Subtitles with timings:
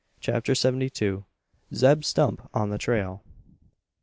[0.19, 1.25] CHAPTER SEVENTY TWO.
[1.75, 3.21] ZEB STUMP ON THE TRAIL.